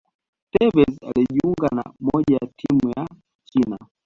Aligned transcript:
tevez 0.53 0.93
akajiunga 1.09 1.67
na 1.75 1.83
moja 1.99 2.33
ya 2.35 2.47
timu 2.57 2.89
ya 2.97 3.07
China 3.45 3.79